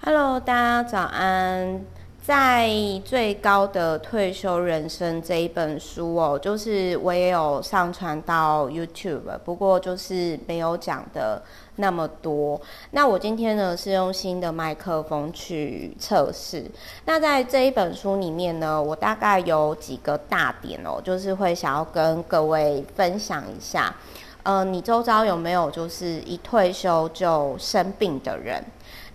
[0.00, 1.84] Hello，大家早安。
[2.22, 2.70] 在
[3.04, 11.42] 最高的退休人生这一本书哦，就是我也有上传到 YouTube，不过就是没有讲的
[11.76, 12.60] 那么多。
[12.90, 16.70] 那我今天呢是用新的麦克风去测试。
[17.06, 23.94] 那在这一本书里面呢，我大概有几个大点哦，就是会想要跟各位分享一下。
[24.42, 28.62] 呃，你周遭有没有就是一退休就生病的人？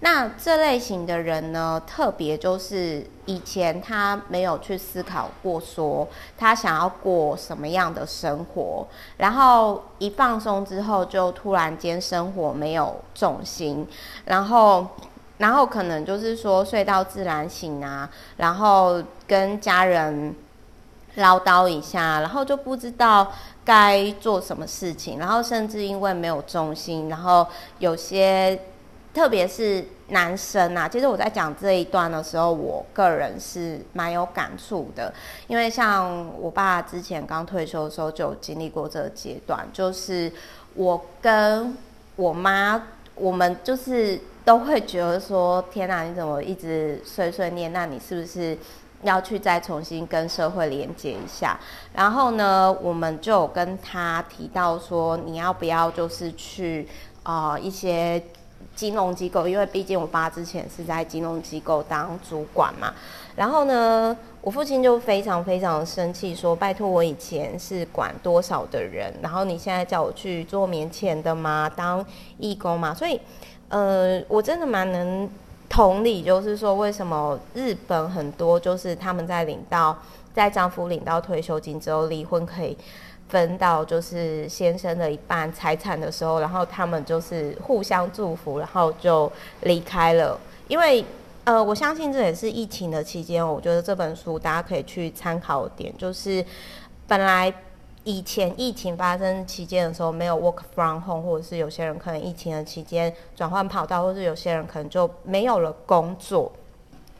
[0.05, 6.05] 那这类型的人呢，特别就是以前他没有去思考过，说
[6.37, 13.87] 他想要过什么样的生活，然后一放松之后，就突然间生活没有重心，
[14.25, 14.85] 然后，
[15.37, 20.35] 然后可能就是说睡到自然醒啊，然后跟家人
[21.15, 23.31] 唠叨一下，然后就不知道
[23.63, 27.47] 该做什么事情，然后甚至因为没有重心，然后
[27.79, 28.59] 有些。
[29.13, 35.13] 特别是男生啊，其实我在讲这一段的时候，我个人是蛮有感触的，
[35.47, 40.31] 因为像我爸之前刚退休的时候就经历过这个阶段，就是
[40.73, 41.77] 我跟
[42.15, 42.81] 我妈，
[43.13, 47.71] 我们就是都会觉得说，天哪，你怎么一直碎碎念？
[47.71, 48.57] 那你是不是
[49.03, 51.59] 要去再重新跟社会连接一下？
[51.93, 56.87] 然后呢，我们就有跟他提到说，你要不要就是去
[57.21, 58.19] 啊、一些。
[58.75, 62.93] 金融机构，因为毕竟我爸之前是在金融机构当主管嘛，
[63.35, 71.71] 然后呢，我父亲就非常非常生气，说：“拜托，我以前是管多少的人，然后你现在叫我去做免钱的吗？
[71.75, 72.03] 当
[72.37, 73.19] 义工嘛？”所以，
[73.69, 75.29] 呃，我真的蛮能
[75.69, 79.97] 同理，就是说为什么日本很多就是他们在领到
[80.33, 82.75] 在丈夫领到退休金之后离婚可以。
[83.33, 89.31] 分到就是先生的一半财产的时候，然后他们就是互相祝福，然后就
[89.61, 90.39] 离开了。
[90.67, 91.03] 因为
[91.43, 96.45] 呃，我相信这也是疫情的期间，我觉得这本书大家可以去参考点，就是
[97.07, 97.51] 本来
[98.03, 106.51] 以前疫情发生期间的时候没有 work from home，或者是有些人可能疫情的期间转换跑道，或者是有些人可能就没有了工作，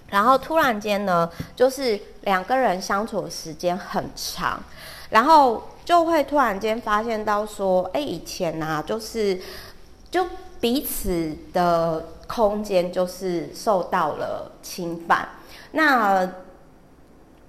[0.09, 4.61] 然后突然间呢，就是两个人相处的时间很长，
[5.09, 5.63] 然后。
[5.85, 9.39] 就会突然间发现到说，哎，以前呐、啊，就是
[10.09, 10.25] 就
[10.61, 15.27] 彼此的空间就是受到了侵犯。
[15.73, 16.27] 那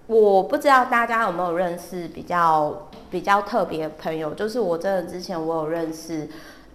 [0.07, 6.29] 我不知道大家有没有认识比较比较特别朋友，就是我真的之前我有认识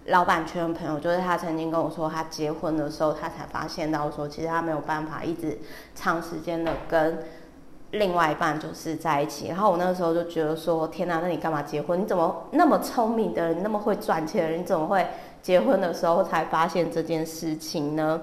[0.06, 5.58] 老板圈的朋友，就是他曾经跟我说，他结婚的时候，他才发现到说，其实他没有办法一直
[5.94, 7.18] 长时间的跟。
[7.92, 12.00] 另外一半就是在一起，然后我那个时候就觉得说：天哪，那你干嘛结婚？
[12.00, 15.06] 你怎么那么聪明的人，那么会赚钱的人，你怎么会
[15.42, 18.20] 结婚的时候才发现这件事情呢？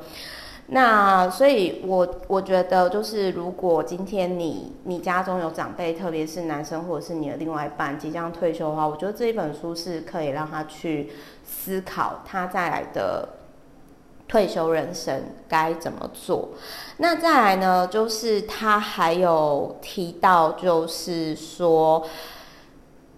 [0.67, 11.09] 那所以我，我我觉得就是，如果今天你你家中有长辈，特别是男生或者是你的另外一半即将退休的话，我觉得这一本书是可以让他去
[11.45, 13.27] 思考他再来的。
[14.27, 16.49] 退休人生该怎么做？
[16.97, 17.87] 那再来呢？
[17.87, 22.03] 就是他还有提到，就是说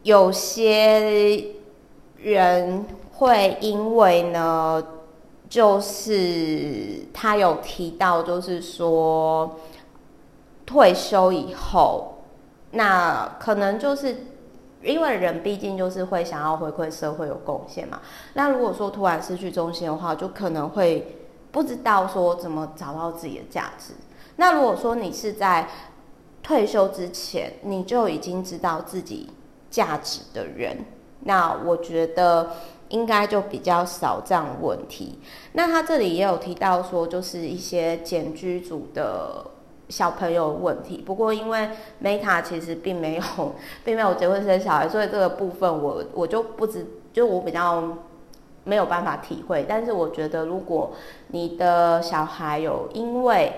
[0.04, 1.46] 有些
[2.18, 4.84] 人会因为呢，
[5.50, 9.60] 就是他有提到，就是说
[10.66, 12.24] 退休以后，
[12.72, 14.26] 那可能就是。
[14.82, 18.00] 因为人毕竟就是会想要回馈社会有贡献嘛。
[18.34, 21.18] 那如果说突然失去重心的话，就可能会
[21.52, 23.94] 不知道说怎么找到自己的价值。
[24.38, 25.68] 那如果说你是在
[26.42, 29.30] 退休之前你就已经知道自己
[29.70, 30.86] 价值的人，
[31.22, 32.50] 那我觉得
[32.88, 35.20] 应该就比较少这样问题。
[35.54, 39.46] 那他这里也有提到说，就是一些简居组的。
[39.90, 41.70] 小朋友问题，不过因为
[42.04, 43.22] Meta 其实并没有，
[43.84, 47.84] 并没有结婚生小孩，所以这个部分我我就不知，就我比较
[48.64, 49.66] 没有办法体会。
[49.68, 50.92] 但是我觉得，如果
[51.30, 53.54] 你的小孩有因为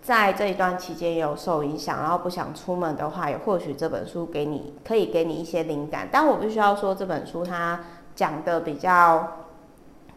[0.00, 6.08] 在这一段期间有受影响，然后不想出门的话，也或许这本书给你可以给你一些灵感。
[6.12, 7.80] 但我必须要说，这本书它
[8.14, 9.38] 讲的比较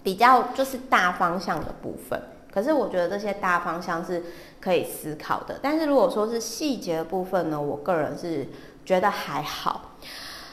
[0.03, 2.21] 比较就是大方向的部分。
[2.51, 4.23] 可是我觉得这些大方向是
[4.65, 8.47] 可以思考的，但是如果说是细节的部分呢，我个人是
[8.83, 9.91] 觉得还好。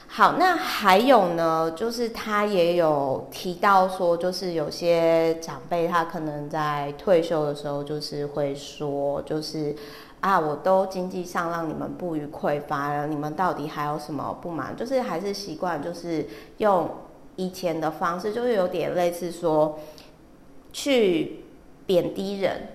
[0.07, 9.75] 好，那还有呢，就是他也有提到说，就是有些长辈他可能在退休的时候，就是会说，就是
[10.21, 14.77] 啊，我都经济上让你们不予匮乏了，你们到底还有什么不满？
[14.77, 16.29] 就是还是习惯就是
[16.59, 16.91] 用
[17.37, 19.79] 以前的方式，就是有点类似说
[20.71, 21.39] 去。
[21.85, 22.69] 贬低人，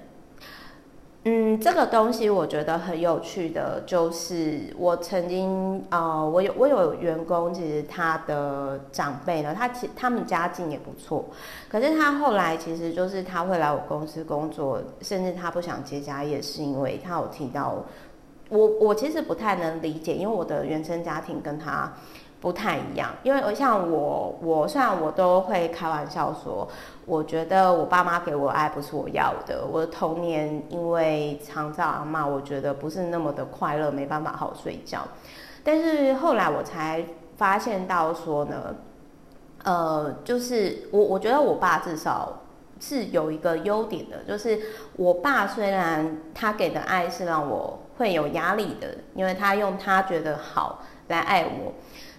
[1.29, 11.25] 嗯，这个东西我觉得很有趣的，就是我曾经呃，我有我有员工，其实他的长辈呢，他其他们家境也不错，
[11.67, 17.83] 可是他后来其实就是他会来我公司工作，甚至他不想接家业，是因为他有提到
[18.47, 21.91] 我，我其实不太能理解，因为我的原生家庭跟他。
[22.39, 26.67] 不太一样，因为像我，我虽然我都会开玩笑说，
[27.05, 29.65] 我觉得我爸妈给我爱不是我要的。
[29.65, 35.01] 我的童年因为常照阿嬷，我觉得不是那么的快乐，没办法好睡觉。
[35.63, 37.03] 但是后来我才
[37.37, 38.75] 发现到说呢，
[39.63, 42.41] 呃，就是我我觉得我爸至少
[42.79, 44.59] 是有一个优点的，就是
[44.95, 51.73] 我爸虽然他给的爱是让我会有压力的，因为他用他觉得好来爱我。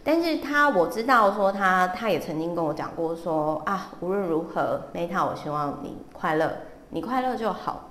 [0.09, 6.51] 但是他我知道说他他也曾经跟我讲过说啊，无论如何，Meta，我希望你快乐，
[6.89, 7.91] 你快乐就好。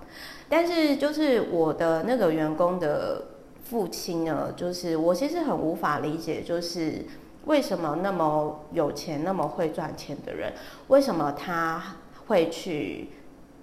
[0.50, 3.22] 但是就是我的那个员工的
[3.66, 7.06] 父亲呢，就是我其实很无法理解，就是
[7.46, 10.52] 为什么那么有钱、那么会赚钱的人，
[10.88, 11.80] 为什么他
[12.26, 13.12] 会去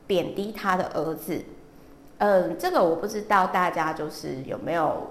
[0.06, 1.42] 贬低他的儿子？
[2.18, 5.10] 嗯，这个我不知道大家就是有没有。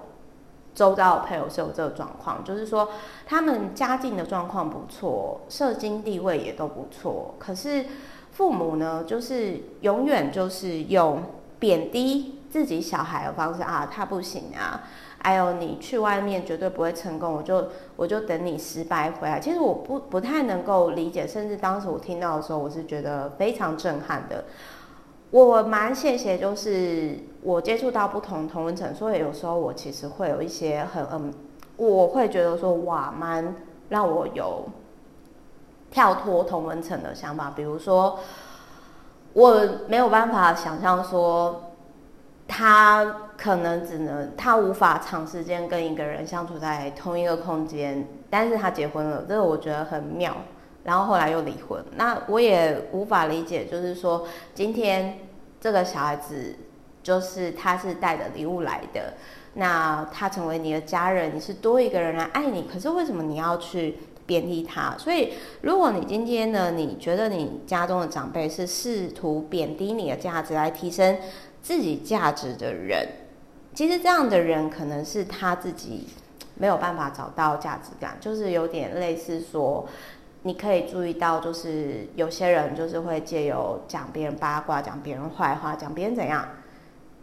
[0.74, 2.90] 周遭的朋友是有这个状况，就是说
[3.26, 7.86] 他们家境的状况不错，社经地位也都不错，可是
[8.32, 11.22] 父母呢，就是永远就是用
[11.60, 14.82] 贬低自己小孩的方式啊，他不行啊，
[15.22, 19.38] 还有你去外面绝对不会成功，我就我就等你失败回来。
[19.38, 24.44] 其实我不不太能够理解，甚至当时我听到的时候，我是觉得非常震撼的。
[25.42, 31.34] 我蛮谢谢，就是我接触到不同同温层，所以有时候我其实会有一些很嗯，
[31.76, 33.52] 我会觉得说哇，蛮
[33.88, 34.64] 让我有
[35.90, 37.52] 跳脱同温层的想法。
[37.56, 38.20] 比如说，
[39.32, 41.72] 我没有办法想象说
[42.46, 50.36] 他可能只能他无法长时间跟一个人相处在同一个空间，但是他结婚了，这个我觉得很妙。
[50.84, 55.18] 然后后来又离婚，那我也无法理解，就是说今天
[55.58, 56.54] 这个小孩子，
[57.02, 59.14] 就是他是带着礼物来的，
[59.54, 63.96] 那他成为你的家人，你是多一个人来爱你，可是为什么你要去
[64.26, 64.94] 贬低他？
[64.98, 65.32] 所以
[65.62, 71.16] 如果你今天呢，你觉得你家中的长辈是试图贬低你的价值来提升
[71.62, 73.08] 自己价值的人，
[73.72, 76.08] 其实这样的人可能是他自己
[76.56, 79.88] 没有办法找到价值感，就是有点类似说。
[80.46, 86.46] 你可以注意到，就是有些人就是会借由讲别人八卦、讲别人坏话、讲别人怎样，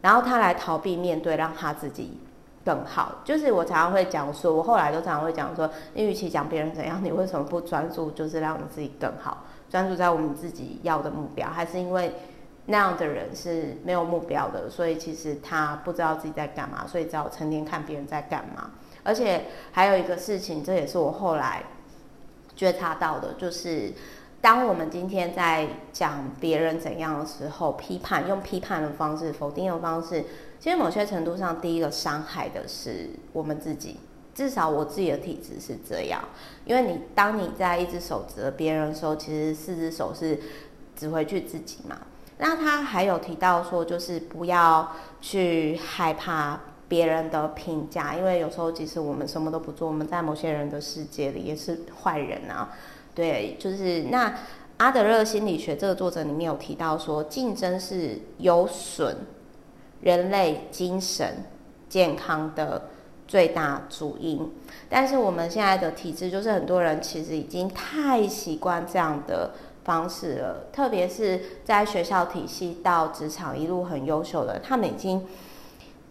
[0.01, 2.17] 然后他来逃避面对，让他自己
[2.65, 3.19] 更好。
[3.23, 11.47] 就是我常常会讲说，我后来都常常会讲说，你与其讲别人怎样，你为什么不专注，就是让你自己更好，专注在我们自己要的目标？
[11.47, 12.11] 还是因为
[12.65, 18.71] 那样的人是没有目标的，所以其实他不知道自己在干嘛，所以只好成天看别人在干嘛。
[19.03, 21.61] 而且还有一个事情，这也是我后来。
[22.55, 23.93] 觉察到的就是，
[24.41, 30.25] 当我们今天在讲别人怎样的时候，批判用批判的方式、否定的方式，
[30.59, 33.99] 其实某些程度上，第一个伤害的是我们自己。
[34.33, 36.23] 至少我自己的体质是这样，
[36.63, 40.39] 因为你当你在一只手指着别人的时候，其实四只手是
[40.95, 41.99] 指回去自己嘛。
[42.37, 46.59] 那他还有提到说，就是不要去害怕。
[46.91, 52.69] 别人的评价，因为有时候即使我们什么都不做，我们在某些人的世界里也是坏人啊。
[53.15, 54.37] 对，就是那
[54.75, 59.19] 阿德勒心理学这个作者里面有提到说，竞争是有损
[60.01, 61.45] 人类精神
[61.87, 62.89] 健康的
[63.25, 64.51] 最大主因。
[64.89, 69.51] 但是我们现在的体制，就是很多人其实已经太习惯这样的
[69.85, 75.25] 方式了，特别是在学校体系到职场一路很优秀的，他们已经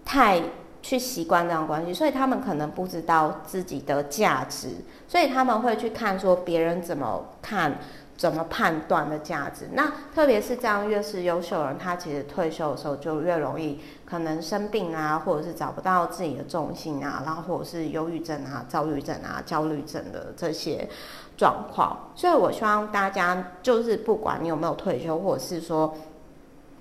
[0.07, 0.41] 太。
[0.83, 4.69] 去习惯这样关系，所以他们可能不知道自己的价值，
[5.07, 7.79] 所以他们会去看说别人怎么看、
[8.17, 9.69] 怎么判断的价值。
[9.75, 20.89] 那特别是这样，越是优秀人，他其实退休的时候就越容易可能生病啊，或者是找不到自己的重心啊，然后或者是忧郁症啊、躁郁症啊、焦虑症的这些
[21.37, 22.11] 状况。
[22.15, 25.95] 所以我希望大家就是不管你有没有退休，或者是说。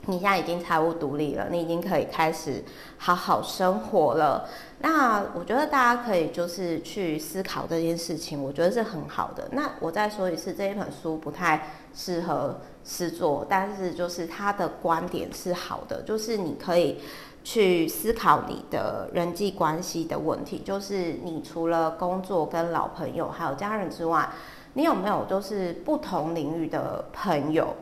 [0.10, 2.64] 你现在已经财务独立了，你已经可以开始
[2.98, 4.50] 好好生活了。
[4.80, 9.48] 那我觉得大家可以就是去思考这件事情，我觉得是很好的。
[9.52, 17.00] 那我再说一次，这一本书不太适合实作，但是就是他的观点是好的，就是你可以
[17.44, 24.30] 去思考你的人际关系的问题，就是你除了工作跟老朋友还有家人之外。
[24.74, 27.76] 你有没有就是不同领域的朋友？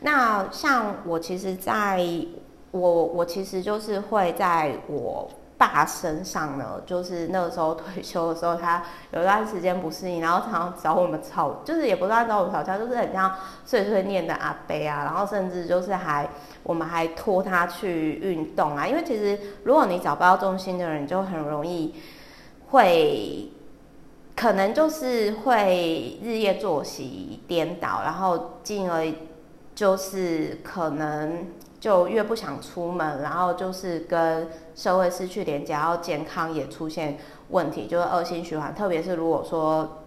[0.00, 2.04] 那像我其实，在
[2.70, 8.82] 我我其实就是会在我爸身上呢，就是那个时候退休的时候，他
[9.12, 13.32] 有一段时间不适应，然后常常找我们吵，就是也不算找我们吵架，就是很像
[13.64, 16.28] 碎碎念的阿伯啊，然后甚至就是还
[16.64, 21.94] 我们还拖他去运动啊，因为其实如果你找不到重心的人，就很容易
[22.68, 23.48] 会。
[24.34, 29.06] 可能就是会日夜作息颠倒，然后进而
[29.74, 31.46] 就是可能
[31.78, 37.18] 就越不想出门，然后就是跟社会失去连接，然后健康也出现
[37.50, 38.74] 问题，就是恶性循环。
[38.74, 40.02] 特别是如果说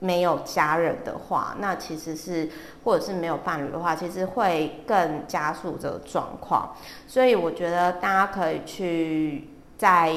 [0.00, 2.48] 没有家人的话，那其实是
[2.82, 6.74] 或者是没有伴侣的话，其实会更加速这个状况。
[7.06, 10.14] 所以我觉得大家可以去在。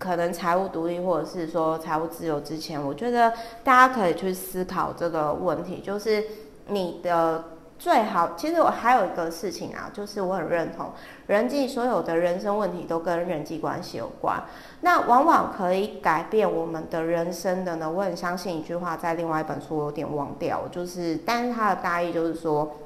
[0.00, 6.24] 可能财务独立或者是说财务自由之前，我觉得大家可以去思考这个问题，就是
[6.68, 7.44] 你的
[7.78, 8.32] 最好。
[8.34, 10.92] 其实我还有一个事情啊，就是我很认同
[11.26, 14.42] 人际所有的人生问题都跟人际关系有关。
[14.80, 22.76] 那往往可以改变我们的人生的呢，我很相信一句话，在另外一本书我有点忘掉，就是但是它的大意就是说，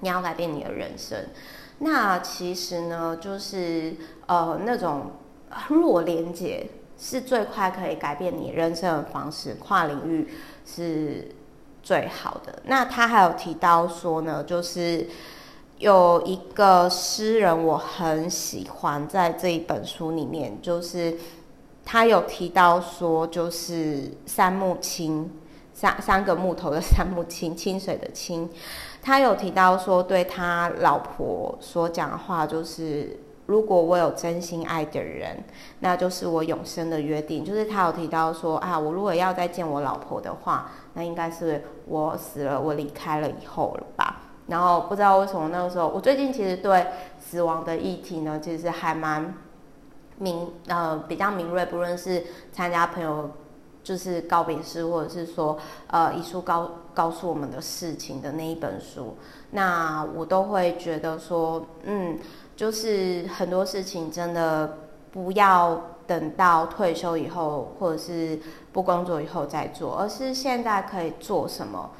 [0.00, 1.18] 你要改变你的人生。
[1.78, 3.94] 那其实呢，就是
[4.26, 5.12] 呃那种。
[5.68, 6.68] 弱连接
[6.98, 10.28] 是最快可以改变你人生的方式，跨领域
[10.64, 11.34] 是
[11.82, 12.62] 最好的。
[12.66, 15.08] 那他还有提到说呢，就是
[15.78, 21.16] 有一个诗人我很喜欢，在这一本书里面，就是
[21.84, 25.30] 他有提到说，就是三木清，
[25.74, 28.48] 三三个木头的三木清，清水的清。
[29.02, 33.18] 他有提到说，对他老婆所讲的话就是。
[33.46, 35.42] 如果我有真心爱的人，
[35.80, 37.44] 那就是我永生的约定。
[37.44, 44.20] 就是他有提到说啊，我如果要再见我老婆的话，那应该是我死了，我离开了以后了吧。
[44.46, 46.86] 然后不知道为什么那个时候，我最近其实对
[47.18, 49.34] 死亡的议题呢，其实还蛮
[50.18, 51.66] 敏呃比较敏锐。
[51.66, 53.28] 不论是参加朋友
[53.82, 55.58] 就是告别式，或者是说
[55.88, 59.16] 呃遗书告告诉我们的事情的那一本书，
[59.50, 62.18] 那我都会觉得说嗯。
[62.62, 64.78] 就是很多事情真的
[65.10, 68.38] 不要等到退休以后，或者是
[68.72, 71.90] 不工作以后再做，而是现在可以做什么，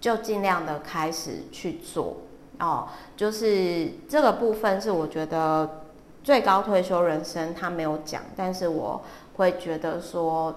[0.00, 2.16] 就尽量的开始去做
[2.58, 2.88] 哦。
[3.16, 5.84] 就是这个部分是我觉得
[6.24, 9.00] 最高退休人生他没有讲，但是我
[9.36, 10.52] 会觉得说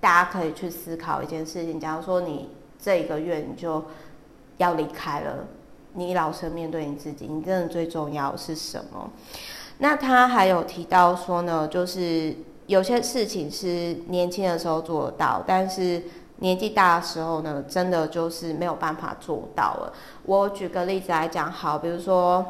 [0.00, 1.78] 大家可以去思考一件事情。
[1.78, 3.84] 假如说你这一个月你就
[4.56, 5.46] 要离开了。
[5.96, 9.10] 你老实面对你自己，你真的最重要是什么？
[9.78, 12.34] 那他还有提到说呢，就是
[12.66, 16.02] 有些事情是年轻的时候做得到，但是
[16.38, 19.92] 年纪大的时候呢，真的就是没有办法做到了。
[20.24, 22.44] 我举个例子来讲，好，比如说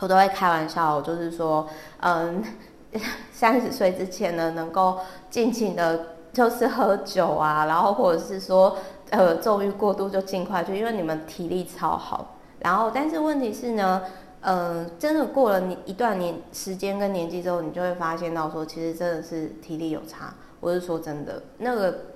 [0.00, 1.66] 我都会开玩笑，就是说，
[2.00, 2.42] 嗯，
[3.32, 4.98] 三十岁之前呢，能够
[5.30, 8.76] 尽情的，就是喝酒啊，然后或者是说，
[9.10, 12.33] 呃，纵欲过度就尽快去，因为你们体力超好。
[12.64, 14.02] 然后，但是问题是呢，
[14.40, 20.32] 嗯、呃，真的过了你一段年时间跟年纪之后，你就会发现到说，其实真的是体力有差。
[20.60, 22.06] 我是说真的，那个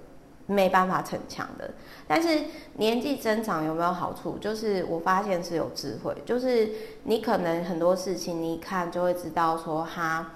[0.47, 1.71] 没办法逞强的。
[2.07, 2.45] 但是
[2.79, 4.39] 年纪增长有没有好处？
[4.39, 6.71] 就是我发现是有智慧，就是
[7.03, 10.31] 你可能很多事情你一看就会知道说，他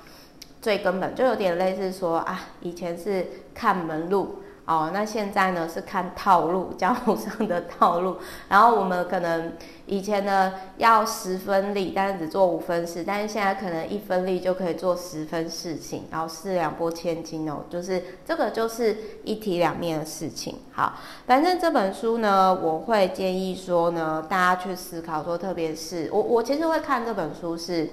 [0.61, 4.41] 最根本就有点类似说啊，以前是看门路。
[4.65, 8.19] 哦，那现在呢是看套路， 江湖上的套路。
[8.49, 9.55] 然后我们可能
[9.87, 20.57] 以前呢要十分力，但是只做五分事，但是现在可能一分力就可以做十分事情，然后四两拨千斤哦，就是这个就是一体两面的事情。
[20.73, 20.93] 好，
[21.27, 27.91] 反正这本书呢，我会建议说呢，大家去思考说，特别是我我其实会看这本书是，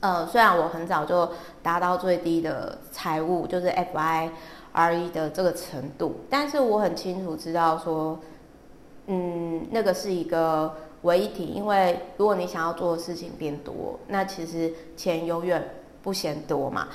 [0.00, 1.30] 呃，虽然我很早就
[1.62, 4.30] 达到最低的财务，就是 FI。
[4.74, 8.18] RE 的这个程度，但是我很清楚知道说，
[9.06, 15.62] 嗯，那个是一个唯一体，因为如果你想要做的事情变多，那其实钱永远
[16.02, 16.88] 不嫌多嘛。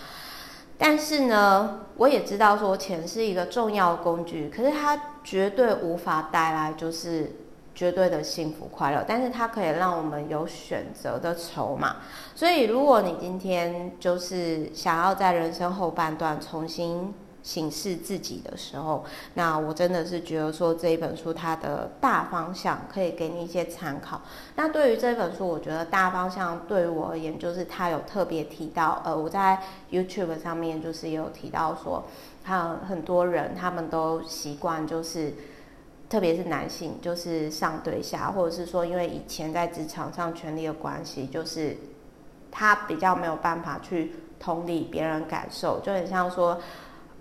[0.79, 7.31] 但是呢，我也知道说钱是一个重要工具，可是它绝对无法带来就是
[7.73, 11.97] 绝对的幸福快乐，但是它可以让我们有选择的筹码。
[12.35, 17.13] 所以，如果你今天就是想要在人生后半段重新
[17.47, 24.21] 审视自己的时候，那我真的是觉得说这一本书它的大方向可以给你一些参考。
[24.57, 32.03] 那对于这本书，我觉得大方向对于我而言，就是他有特别提到，呃，我在 YouTube 上面就是也有提到说，
[32.43, 35.33] 他很多人他们都习惯就是，
[36.09, 41.77] 特别是男性，就是上对下，或者是说因为以前在职场上权力的关系，就是
[42.51, 46.59] 他比较没有办法去同理别人感受，就很像说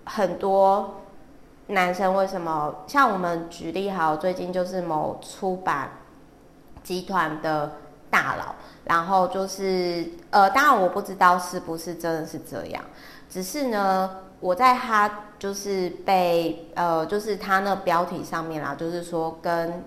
[0.07, 1.01] 很多
[1.67, 5.89] 男生为什么像我们举例好，最近就是某出版
[6.81, 7.73] 集团的
[8.09, 12.83] 大佬，然后就是呃，当然我不知道是不是真的是这样，
[13.29, 19.83] 只是呢，我在他就是被呃，就是他那标题上面啦，就是说跟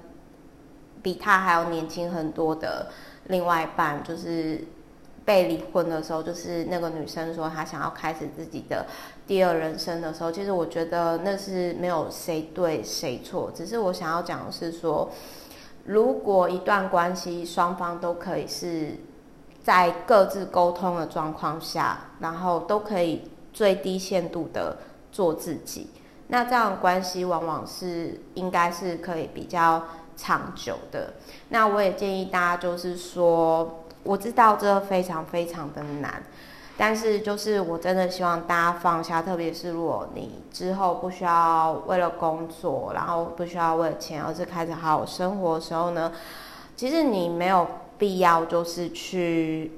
[1.02, 2.88] 比他还要年轻很多的
[3.24, 4.64] 另外一半，就是。
[5.30, 8.84] 被离婚的时候，就是那个女生说她想要开始自己的
[9.28, 15.08] 第二人生的时候，其实我觉得那是没有谁对谁错，只是我想要讲的是说，
[15.84, 18.96] 如果一段关系双方都可以是
[19.62, 24.78] 在各自沟通的状况下，然后都可以最低限度的
[25.12, 25.90] 做自己，
[26.26, 29.84] 那这样关系往往是应该是可以比较
[30.16, 31.14] 长久的。
[31.50, 33.84] 那我也建议大家就是说。
[34.02, 36.22] 我知道这非常非常的难，
[36.76, 46.12] 但是就是我真的希望大家放下，特别是如果你之后不需要为了工作，然后不需要为了钱，而是开始好好生活的时候呢，
[46.74, 47.66] 其实你没有
[47.98, 49.72] 必要就是去，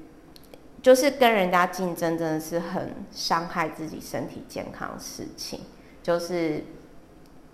[0.81, 5.59] 就是跟人家竞争，真的是很伤害自己身体健康的事情，
[6.01, 6.63] 就是。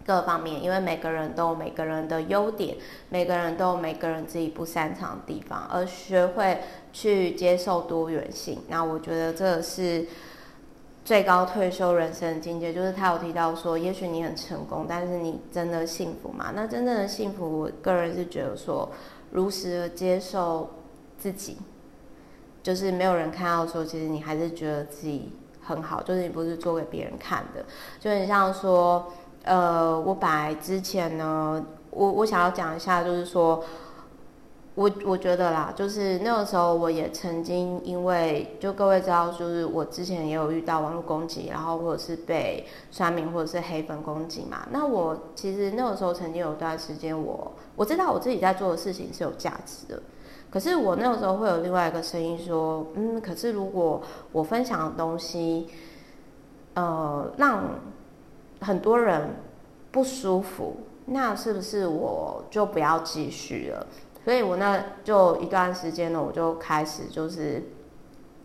[0.10, 2.76] 各方面，因为每个人都有每个人的优点，
[3.10, 6.62] 每个人都有每个人自己不擅长的地方，而学会
[6.92, 8.60] 去接受多元性。
[8.70, 10.08] 那我觉得这是
[11.06, 12.74] 最高退休人生的境界。
[12.74, 16.52] 就是他有提到说，也许你很成功，但是你真的幸福吗？
[16.56, 18.90] 那真正的幸福，我个人是觉得说，
[19.30, 20.72] 如实的接受
[21.20, 21.56] 自己，
[22.64, 27.64] 就是没有人看到说，其实你还是觉得自己很好，就是你不是做给别人看的，
[28.00, 29.14] 就很像说。
[29.44, 33.64] 呃，我本来之前呢，我我想要讲一下，就是说，
[34.76, 44.68] 我我觉得啦，就是那个时候我也曾经因为，就各位知道，就是我之前也有遇到网络攻击，然后或者是被刷名或者是黑粉攻击嘛。
[44.72, 50.02] 那我其实那个时候曾经有段时间我，我我知道我自己在做的事情是有价值的，
[50.52, 55.68] 可是我那个时候会有另外一个声音说，嗯，可是如果我分享的东西，
[56.76, 57.64] 呃，让
[58.62, 59.36] 很多人
[59.92, 63.88] 不舒服，那是不是我就不要继续了？
[64.26, 67.64] 所以我那就一段时间呢，我就开始就是，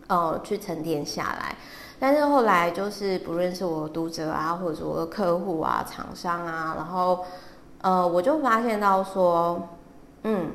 [0.06, 1.56] 呃，去沉淀下来。
[1.98, 7.24] 但是后来就是不论是我的读者啊，或者是我的客户啊、厂商啊，然后
[7.82, 9.68] 呃，我就发现到说，
[10.22, 10.52] 嗯，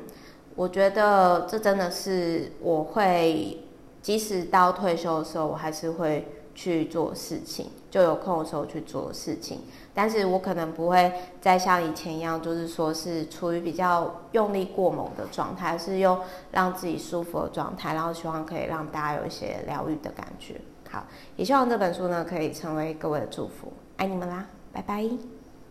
[0.56, 3.62] 我觉得这真的是我会，
[4.00, 6.26] 即使到退休的时候，我还是会。
[6.60, 9.60] 去做事情，就有空的时候去做事情，
[9.94, 16.20] 但是我可能不会再像以前一样，就是说是处于比较用力过猛的状态，是用
[16.50, 20.60] 让自己舒服的状态，然后希望可以让大家有一些疗愈的感觉。
[20.90, 21.02] 好，
[21.36, 25.39] 也希望这本书呢可以成为各位的祝福，爱你们啦，拜拜。